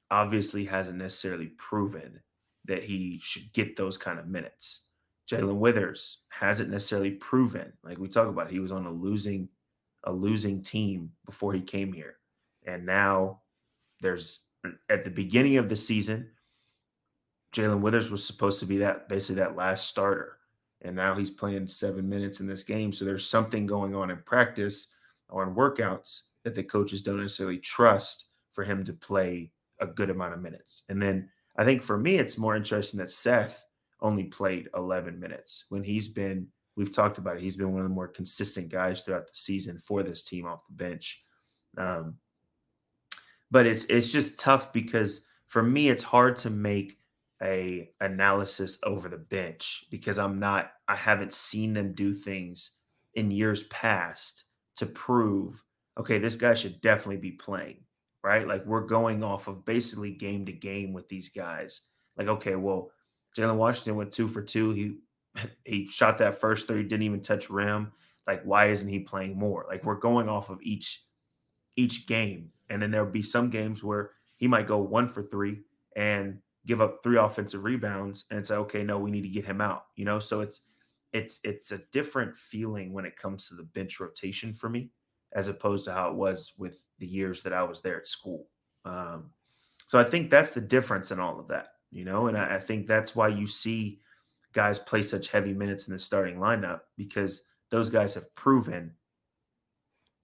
[0.10, 2.20] obviously hasn't necessarily proven
[2.64, 4.86] that he should get those kind of minutes.
[5.30, 9.50] Jae'Lyn Withers hasn't necessarily proven, like we talk about, he was on a losing
[10.06, 12.16] a losing team before he came here.
[12.66, 13.42] And now
[14.00, 14.42] there's
[14.90, 16.30] at the beginning of the season,
[17.54, 20.39] Jae'Lyn Withers was supposed to be that basically that last starter.
[20.82, 22.94] And now he's playing seven minutes in this game.
[22.94, 24.88] So there's something going on in practice
[25.30, 30.10] or in workouts that the coaches don't necessarily trust for him to play a good
[30.10, 30.84] amount of minutes.
[30.90, 33.66] And then I think for me, it's more interesting that Seth
[34.02, 37.88] only played 11 minutes when he's been, we've talked about it, he's been one of
[37.88, 41.22] the more consistent guys throughout the season for this team off the bench.
[41.78, 42.16] Um,
[43.52, 46.99] but it's it's just tough because for me, it's hard to make
[47.42, 52.72] a analysis over the bench because I'm not, I haven't seen them do things
[53.14, 54.46] in years past
[54.78, 55.64] to prove,
[55.98, 57.84] okay, this guy should definitely be playing
[58.24, 58.48] right?
[58.48, 61.82] Like we're going off of basically game to game with these guys.
[62.18, 62.92] Like, okay, well,
[63.38, 64.72] Jalen Washington went two for two.
[64.72, 64.98] He
[65.66, 67.92] he shot that first three, didn't even touch rim.
[68.28, 69.66] Like, why isn't he playing more?
[69.68, 71.04] Like, we're going off of each
[71.76, 75.62] each game, and then there'll be some games where he might go one for three
[75.96, 79.62] and give up three offensive rebounds, and say, okay, no, we need to get him
[79.62, 79.86] out.
[79.96, 80.64] You know, so it's
[81.14, 84.92] it's it's a different feeling when it comes to the bench rotation for me,
[85.34, 88.48] as opposed to how it was with the years that I was there at school.
[88.86, 89.32] Um,
[89.88, 92.60] so I think that's the difference in all of that, you know, and I, I
[92.60, 94.02] think that's why you see
[94.54, 98.94] guys play such heavy minutes in the starting lineup because those guys have proven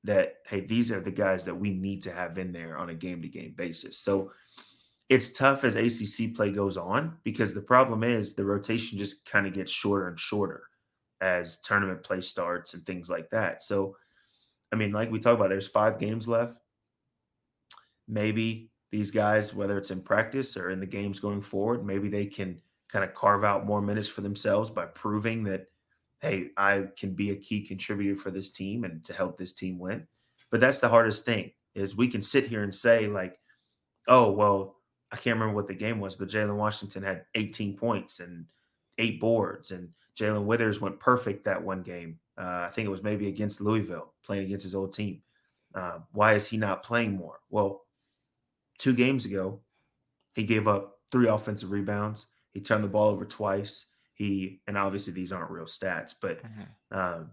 [0.03, 2.93] that hey, these are the guys that we need to have in there on a
[2.93, 3.97] game to game basis.
[3.97, 4.31] So
[5.09, 9.45] it's tough as ACC play goes on because the problem is the rotation just kind
[9.45, 10.63] of gets shorter and shorter
[11.21, 13.63] as tournament play starts and things like that.
[13.63, 13.95] So,
[14.73, 16.57] I mean, like we talked about, there's five games left
[18.07, 22.25] maybe these guys, whether it's in practice or in the games going forward, maybe they
[22.25, 22.59] can
[22.91, 25.65] kind of carve out more minutes for themselves by proving that,
[26.21, 29.79] hey, I can be a key contributor for this team and to help this team
[29.79, 30.07] win.
[30.51, 33.37] But that's the hardest thing is we can sit here and say like,
[34.07, 34.74] oh well,
[35.15, 38.45] I can't remember what the game was, but Jalen Washington had 18 points and
[38.97, 39.87] eight boards, and
[40.19, 42.19] Jae'Lyn Withers went perfect that one game.
[42.37, 45.21] Uh, I think it was maybe against Louisville, playing against his old team.
[45.73, 47.39] Uh, why is he not playing more?
[47.49, 47.85] Well,
[48.77, 49.61] two games ago,
[50.33, 52.25] he gave up three offensive rebounds.
[52.51, 53.85] He turned the ball over twice.
[54.15, 56.97] He and obviously these aren't real stats, but mm-hmm.
[56.97, 57.31] um,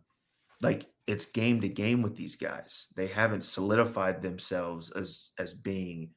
[0.60, 2.86] like it's game to game with these guys.
[2.94, 6.10] They haven't solidified themselves as as being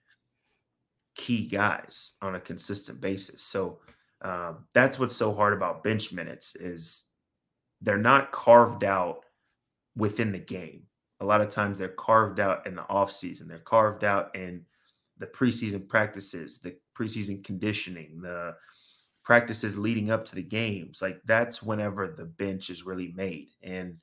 [1.16, 3.42] key guys on a consistent basis.
[3.42, 3.80] So
[4.22, 7.06] um, that's what's so hard about bench minutes is
[7.82, 9.26] they're not carved out
[9.96, 10.84] within the game.
[11.22, 13.48] A lot of times they're carved out in the off season.
[13.48, 14.66] They're carved out in
[15.18, 18.56] the preseason practices, the preseason conditioning, the
[19.24, 21.02] practices leading up to the games.
[21.02, 23.50] Like that's whenever the bench is really made.
[23.64, 23.98] And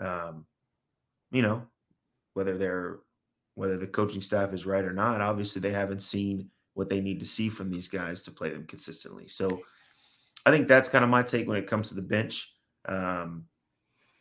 [0.00, 0.46] um,
[1.30, 1.62] you know,
[2.34, 2.98] whether they're
[3.54, 6.48] whether the coaching staff is right or not, obviously they haven't seen
[6.78, 9.26] what they need to see from these guys to play them consistently.
[9.26, 9.62] So
[10.46, 12.54] I think that's kind of my take when it comes to the bench.
[12.86, 13.46] Um,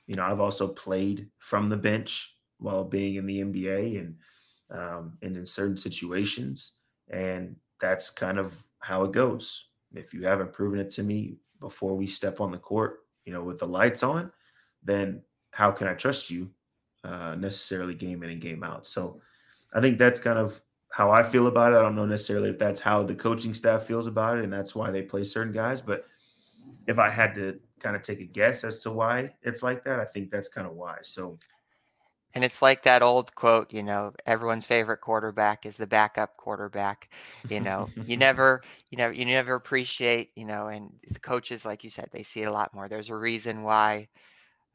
[0.07, 4.15] you know, I've also played from the bench while being in the NBA and
[4.71, 6.73] um, and in certain situations.
[7.11, 9.67] And that's kind of how it goes.
[9.93, 13.43] If you haven't proven it to me before we step on the court, you know,
[13.43, 14.31] with the lights on,
[14.83, 16.49] then how can I trust you
[17.03, 18.87] uh, necessarily game in and game out?
[18.87, 19.21] So
[19.75, 20.59] I think that's kind of
[20.91, 21.77] how I feel about it.
[21.77, 24.73] I don't know necessarily if that's how the coaching staff feels about it and that's
[24.73, 25.81] why they play certain guys.
[25.81, 26.05] But
[26.87, 29.99] if I had to kind of take a guess as to why it's like that,
[29.99, 30.97] I think that's kind of why.
[31.01, 31.37] So
[32.33, 37.09] and it's like that old quote, you know, everyone's favorite quarterback is the backup quarterback.
[37.49, 41.83] You know, you never, you know, you never appreciate, you know, and the coaches, like
[41.83, 42.87] you said, they see it a lot more.
[42.87, 44.07] There's a reason why,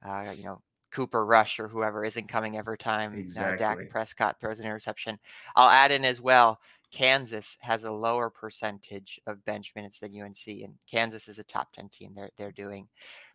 [0.05, 0.61] uh, you know,
[0.93, 3.59] Cooper Rush or whoever isn't coming every time exactly.
[3.59, 5.19] Dak Prescott throws an interception.
[5.57, 6.61] I'll add in as well.
[6.93, 11.73] Kansas has a lower percentage of bench minutes than UNC, and Kansas is a top
[11.73, 12.13] 10 team.
[12.15, 12.87] They're they're doing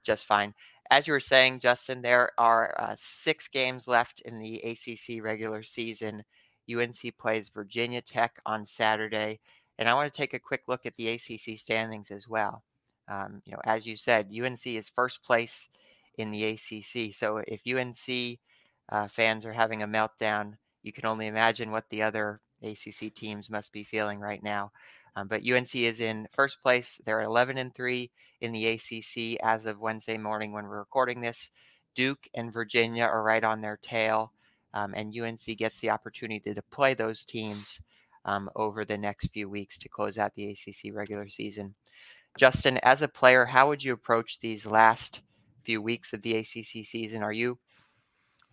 [0.03, 0.53] just fine.
[0.91, 5.63] As you were saying, Justin, there are uh, six games left in the ACC regular
[5.63, 6.23] season.
[6.71, 9.39] UNC plays Virginia Tech on Saturday,
[9.79, 12.63] and I want to take a quick look at the ACC standings as well.
[13.09, 15.69] Um, you know, as you said, UNC is first place
[16.17, 17.13] in the ACC.
[17.13, 18.39] So if UNC
[18.89, 20.53] uh, fans are having a meltdown,
[20.83, 24.71] you can only imagine what the other ACC teams must be feeling right now.
[25.15, 26.99] Um, but UNC is in first place.
[27.05, 28.09] They're 11 and 3
[28.41, 31.49] in the ACC as of Wednesday morning when we're recording this.
[31.95, 34.31] Duke and Virginia are right on their tail,
[34.75, 37.81] um, and UNC gets the opportunity to play those teams
[38.25, 41.73] um, over the next few weeks to close out the ACC regular season.
[42.37, 45.21] Justin, as a player, how would you approach these last
[45.67, 47.21] few weeks of the ACC season?
[47.21, 47.59] Are you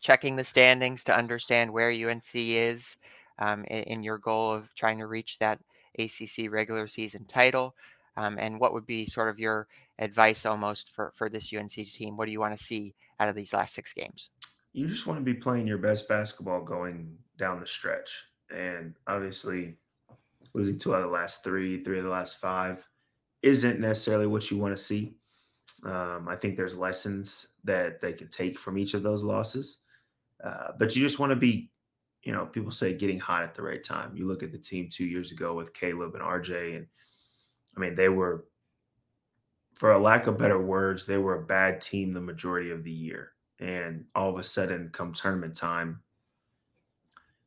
[0.01, 2.97] checking the standings to understand where UNC is
[3.39, 5.61] um, in, in, your goal of trying to reach that
[6.01, 7.77] ACC regular season title?
[8.17, 9.69] Um, and what would be sort of your
[10.01, 12.17] advice almost for, for this UNC team?
[12.17, 14.31] What do you want to see out of these last six games?
[14.73, 18.25] You just want to be playing your best basketball going down the stretch.
[18.53, 19.77] And obviously,
[20.53, 22.85] losing two out of the last three, three of the last five
[23.43, 25.15] isn't necessarily what you want to see.
[25.85, 29.81] Um, I think there's lessons that they can take from each of those losses.
[30.43, 31.71] Uh, but you just want to be,
[32.23, 34.17] you know, people say getting hot at the right time.
[34.17, 36.87] You look at the team two years ago with Caleb and RJ, and
[37.77, 38.47] I mean, they were,
[39.75, 42.93] for a lack of better words, they were a bad team the majority of the
[42.93, 43.33] year.
[43.59, 46.01] And all of a sudden, come tournament time,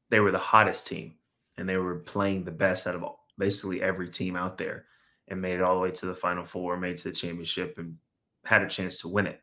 [0.09, 1.15] they were the hottest team
[1.57, 4.85] and they were playing the best out of all, basically every team out there
[5.27, 7.95] and made it all the way to the final four, made to the championship and
[8.47, 9.41] had a chance to win it.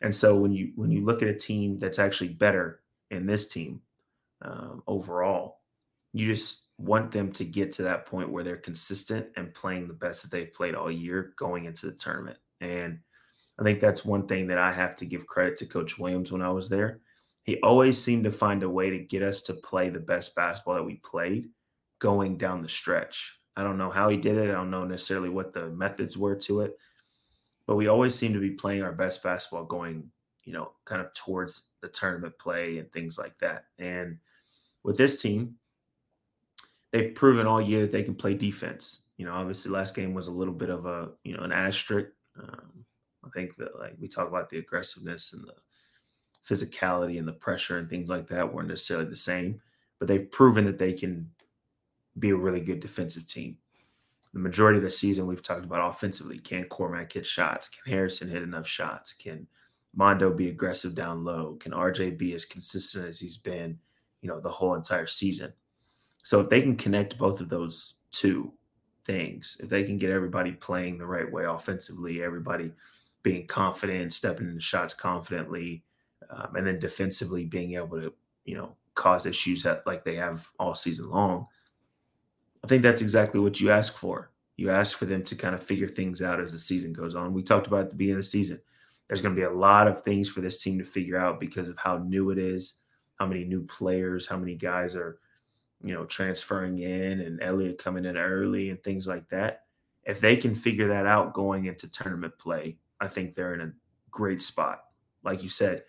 [0.00, 3.48] And so when you when you look at a team that's actually better in this
[3.48, 3.80] team
[4.42, 5.60] um, overall,
[6.12, 9.94] you just want them to get to that point where they're consistent and playing the
[9.94, 12.38] best that they've played all year going into the tournament.
[12.60, 12.98] And
[13.58, 16.42] I think that's one thing that I have to give credit to Coach Williams when
[16.42, 17.00] I was there.
[17.44, 20.74] He always seemed to find a way to get us to play the best basketball
[20.74, 21.48] that we played
[21.98, 23.38] going down the stretch.
[23.56, 24.50] I don't know how he did it.
[24.50, 26.76] I don't know necessarily what the methods were to it,
[27.66, 30.10] but we always seem to be playing our best basketball going,
[30.44, 33.64] you know, kind of towards the tournament play and things like that.
[33.78, 34.18] And
[34.84, 35.56] with this team,
[36.92, 39.00] they've proven all year that they can play defense.
[39.16, 42.12] You know, obviously last game was a little bit of a, you know, an asterisk.
[42.40, 42.84] Um,
[43.24, 45.54] I think that like we talk about the aggressiveness and the
[46.48, 49.60] physicality and the pressure and things like that weren't necessarily the same,
[49.98, 51.28] but they've proven that they can
[52.20, 53.58] be a really good defensive team
[54.36, 56.38] the majority of the season we've talked about offensively.
[56.38, 57.70] Can Cormac hit shots?
[57.70, 59.14] Can Harrison hit enough shots?
[59.14, 59.46] Can
[59.94, 61.56] Mondo be aggressive down low?
[61.58, 63.78] Can RJ be as consistent as he's been,
[64.20, 65.54] you know, the whole entire season?
[66.22, 68.52] So if they can connect both of those two
[69.06, 72.72] things, if they can get everybody playing the right way offensively, everybody
[73.22, 75.82] being confident, stepping into shots confidently,
[76.28, 78.12] um, and then defensively being able to,
[78.44, 81.46] you know, cause issues that, like they have all season long,
[82.64, 84.30] I think that's exactly what you ask for.
[84.56, 87.34] You ask for them to kind of figure things out as the season goes on.
[87.34, 88.60] We talked about at the beginning of the season.
[89.06, 91.68] There's going to be a lot of things for this team to figure out because
[91.68, 92.80] of how new it is,
[93.16, 95.18] how many new players, how many guys are,
[95.82, 99.64] you know, transferring in and Elliot coming in early and things like that.
[100.04, 103.72] If they can figure that out going into tournament play, I think they're in a
[104.10, 104.84] great spot.
[105.22, 105.84] Like you said,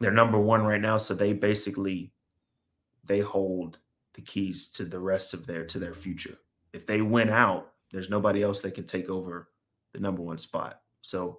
[0.00, 2.12] they're number one right now, so they basically
[3.04, 3.78] they hold
[4.16, 6.36] the keys to the rest of their to their future.
[6.72, 9.50] If they win out, there's nobody else that can take over
[9.92, 10.80] the number one spot.
[11.02, 11.38] So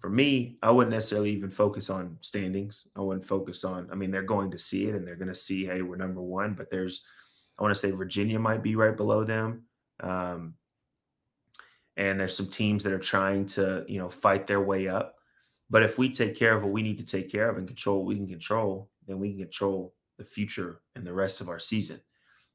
[0.00, 2.86] for me, I wouldn't necessarily even focus on standings.
[2.96, 5.34] I wouldn't focus on, I mean, they're going to see it and they're going to
[5.34, 7.02] see, hey, we're number one, but there's,
[7.58, 9.64] I want to say Virginia might be right below them.
[10.00, 10.54] Um,
[11.98, 15.16] and there's some teams that are trying to, you know, fight their way up.
[15.68, 17.98] But if we take care of what we need to take care of and control
[17.98, 21.58] what we can control, then we can control the future and the rest of our
[21.58, 22.00] season.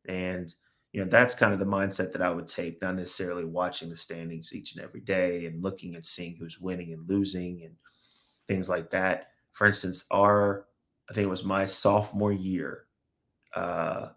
[0.07, 0.53] And
[0.93, 3.97] you know that's kind of the mindset that I would take, not necessarily watching the
[3.97, 7.75] standings each and every day and looking and seeing who's winning and losing and
[8.47, 9.27] things like that.
[9.51, 10.67] For instance, our
[11.09, 12.85] I think it was my sophomore year.
[13.53, 14.09] Uh,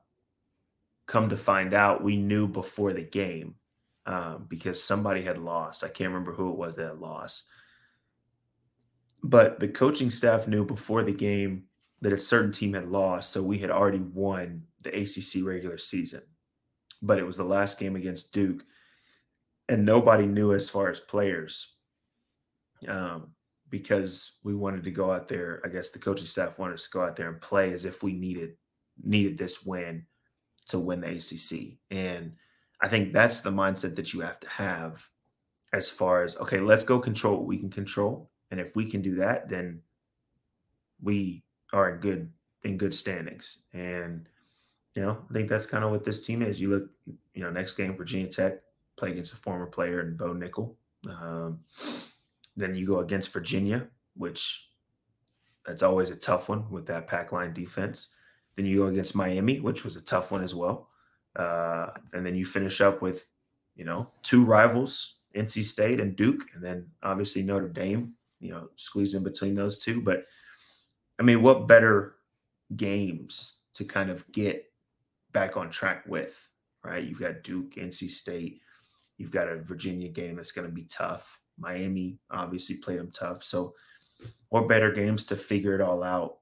[1.07, 3.55] come to find out, we knew before the game
[4.07, 5.85] um, because somebody had lost.
[5.85, 7.45] I can't remember who it was that lost.
[9.23, 11.65] But the coaching staff knew before the game
[12.01, 13.33] that a certain team had lost.
[13.33, 16.23] So we had already won the ACC regular season,
[17.03, 18.65] but it was the last game against Duke.
[19.69, 21.75] And nobody knew as far as players
[22.87, 23.33] um,
[23.71, 25.61] because we wanted to go out there.
[25.65, 28.03] I guess the coaching staff wanted us to go out there and play as if
[28.03, 28.55] we needed
[29.05, 30.05] needed this win
[30.67, 31.79] to win the ACC.
[31.91, 32.33] And
[32.81, 35.07] I think that's the mindset that you have to have
[35.73, 39.03] as far as okay, let's go control what we can control, and if we can
[39.03, 39.81] do that, then
[41.03, 41.43] we
[41.73, 42.31] are in good
[42.65, 43.65] in good standings.
[43.73, 44.29] And
[44.95, 46.61] you know, I think that's kind of what this team is.
[46.61, 46.91] You look,
[47.35, 48.55] you know, next game Virginia Tech
[48.97, 50.75] play against a former player in Bo Nickal.
[51.09, 51.61] Um,
[52.57, 54.69] then you go against Virginia, which
[55.65, 58.09] that's always a tough one with that pack line defense.
[58.57, 60.89] Then you go against Miami, which was a tough one as well.
[61.37, 63.27] Uh, and then you finish up with,
[63.77, 68.69] you know, two rivals, NC State and Duke, and then obviously Notre Dame, you know,
[68.75, 70.01] squeeze in between those two.
[70.01, 70.25] But
[71.19, 72.15] I mean, what better
[72.77, 74.65] games to kind of get
[75.33, 76.49] back on track with,
[76.85, 77.05] right?
[77.05, 78.61] You've got Duke, NC State,
[79.17, 81.41] you've got a Virginia game that's going to be tough.
[81.59, 83.43] Miami obviously played them tough.
[83.43, 83.75] So,
[84.49, 86.39] what better games to figure it all out,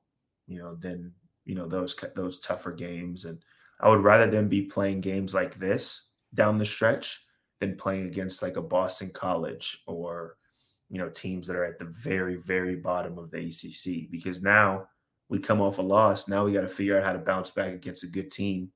[0.47, 1.13] you know, than
[1.45, 3.25] you know those those tougher games.
[3.25, 3.39] And
[3.81, 7.23] I would rather them be playing games like this down the stretch
[7.61, 10.37] than playing against like a Boston College or
[10.91, 14.87] you know teams that are at the very very bottom of the ACC because now
[15.29, 16.29] we come off a loss.
[16.29, 18.71] Now we got to figure out how to bounce back against a good team,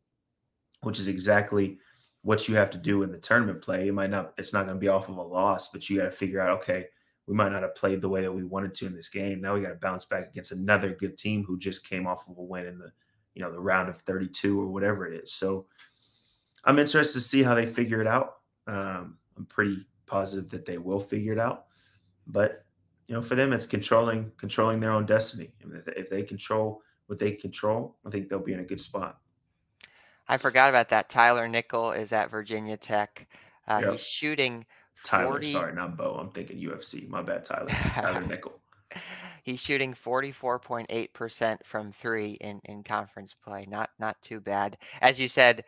[0.82, 1.78] which is exactly
[2.22, 3.88] what you have to do in the tournament play.
[3.88, 6.04] It might not, it's not going to be off of a loss, but you got
[6.04, 6.86] to figure out, okay,
[7.26, 9.40] we might not have played the way that we wanted to in this game.
[9.40, 12.36] Now we got to bounce back against another good team who just came off of
[12.36, 12.90] a win in the,
[13.34, 15.32] you know, the round of 32 or whatever it is.
[15.32, 15.66] So
[16.64, 18.34] I'm interested to see how they figure it out.
[18.66, 21.66] Um, I'm pretty positive that they will figure it out,
[22.26, 22.64] but
[23.06, 25.50] you know, for them, it's controlling controlling their own destiny.
[25.60, 29.18] if, if they control what they control, I think they'll be in a good spot.
[30.28, 31.08] I forgot about that.
[31.08, 33.26] Tyler Nickel is at Virginia Tech.
[33.66, 33.92] Uh, yep.
[33.92, 34.64] He's shooting.
[35.02, 35.52] Tyler, 40...
[35.52, 36.18] sorry, not Bo.
[36.20, 37.08] I'm thinking UFC.
[37.08, 37.66] My bad, Tyler.
[37.70, 38.60] Tyler Nickel.
[39.42, 43.66] He's shooting 44.8% from three in, in conference play.
[43.68, 44.78] Not not too bad.
[45.00, 45.64] As you said,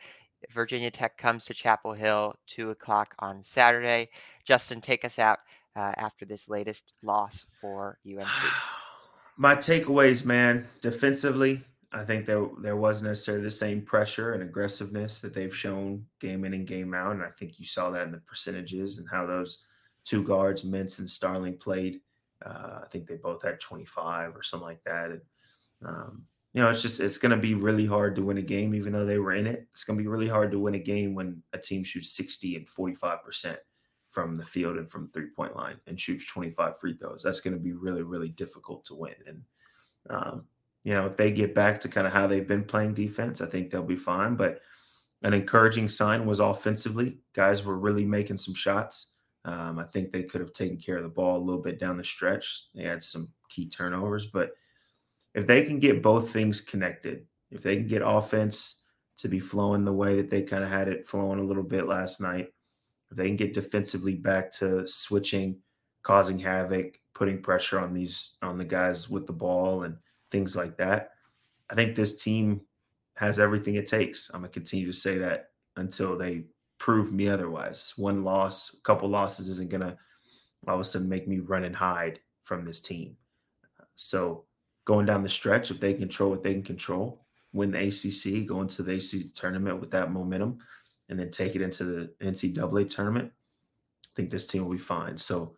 [0.50, 4.10] Virginia Tech comes to Chapel Hill, 2 o'clock on Saturday.
[4.44, 5.40] Justin, take us out
[5.76, 8.26] uh, after this latest loss for UNC.
[9.36, 15.20] My takeaways, man, defensively, I think there there wasn't necessarily the same pressure and aggressiveness
[15.20, 18.12] that they've shown game in and game out, and I think you saw that in
[18.12, 19.64] the percentages and how those
[20.04, 22.00] two guards, Mintz and Starling, played.
[22.44, 25.10] Uh, I think they both had 25 or something like that.
[25.10, 25.20] And
[25.84, 28.74] um, you know, it's just it's going to be really hard to win a game,
[28.74, 29.66] even though they were in it.
[29.72, 32.56] It's going to be really hard to win a game when a team shoots 60
[32.56, 33.58] and 45 percent
[34.12, 37.22] from the field and from three point line and shoots 25 free throws.
[37.24, 39.14] That's going to be really really difficult to win.
[39.26, 39.42] And
[40.10, 40.44] um,
[40.84, 43.46] you know, if they get back to kind of how they've been playing defense, I
[43.46, 44.36] think they'll be fine.
[44.36, 44.60] But
[45.22, 47.18] an encouraging sign was offensively.
[47.34, 49.12] Guys were really making some shots.
[49.44, 51.96] Um, I think they could have taken care of the ball a little bit down
[51.96, 52.66] the stretch.
[52.74, 54.50] They had some key turnovers, but
[55.34, 58.82] if they can get both things connected, if they can get offense
[59.18, 61.86] to be flowing the way that they kind of had it flowing a little bit
[61.86, 62.48] last night,
[63.12, 65.58] if they can get defensively back to switching,
[66.02, 69.96] causing havoc, putting pressure on these on the guys with the ball and
[70.30, 71.10] things like that.
[71.70, 72.62] I think this team
[73.16, 74.30] has everything it takes.
[74.32, 76.46] I'm gonna continue to say that until they
[76.78, 77.92] prove me otherwise.
[77.96, 79.96] One loss, a couple losses isn't gonna
[80.66, 83.14] all of a sudden make me run and hide from this team.
[83.96, 84.46] So
[84.86, 88.62] going down the stretch, if they control what they can control, win the ACC, go
[88.62, 90.60] into the ACC tournament with that momentum,
[91.12, 95.18] and then take it into the NCAA tournament, I think this team will be fine.
[95.18, 95.54] So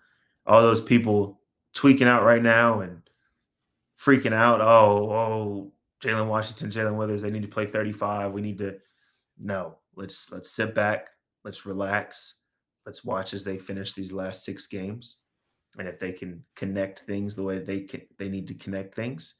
[0.47, 1.41] all those people
[1.75, 3.01] tweaking out right now and
[3.97, 4.61] freaking out.
[4.61, 8.33] Oh, oh, Jalen Washington, Jae'Lyn Withers, they need to play 35.
[8.33, 8.79] We need to
[9.39, 9.77] no.
[9.95, 11.11] Let's let's sit back.
[11.45, 12.41] Let's relax.
[12.85, 15.19] Let's watch as they finish these last six games,
[15.79, 19.37] and if they can connect things the way they can, they need to connect things,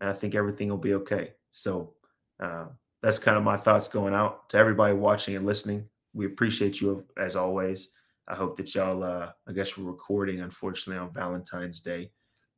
[0.00, 1.32] and I think everything will be okay.
[1.50, 1.94] So
[2.38, 2.66] uh,
[3.06, 5.88] that's kind of my thoughts going out to everybody watching and listening.
[6.12, 7.90] We appreciate you as always.
[8.26, 9.04] I hope that y'all.
[9.04, 12.10] Uh, I guess we're recording, unfortunately, on Valentine's Day.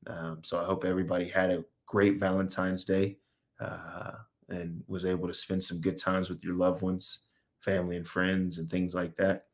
[0.07, 3.18] Um, so I hope everybody had a great Valentine's Day
[3.61, 4.12] uh,
[4.49, 7.24] and was able to spend some good times with your loved ones,
[7.61, 9.44] family, and friends, and things like that.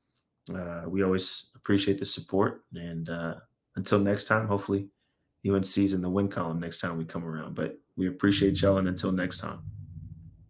[0.55, 2.63] Uh, we always appreciate the support.
[2.73, 3.35] And uh,
[3.75, 4.91] until next time, hopefully
[5.45, 7.57] UNC's in the win column next time we come around.
[7.57, 8.79] But we appreciate y'all.
[8.79, 9.59] And until next time.